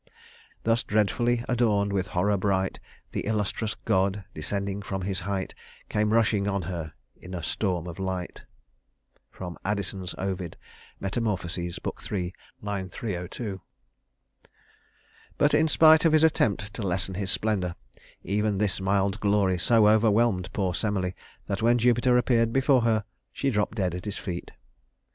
[0.63, 2.79] Thus dreadfully adorned with horror bright
[3.11, 5.53] The illustrous god, descending from his height,
[5.89, 8.41] Came rushing on her in a storm of light."
[9.63, 10.57] ADDISON'S Ovid,
[10.99, 12.33] Metamorphoses, Book III,
[12.63, 13.61] line 302.
[15.37, 17.75] But in spite of his attempt to lessen his splendor,
[18.23, 21.11] even this mild glory so overwhelmed poor Semele
[21.45, 24.49] that when Jupiter appeared before her, she dropped dead at his feet.